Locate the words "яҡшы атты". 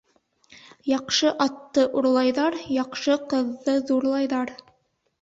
0.91-1.85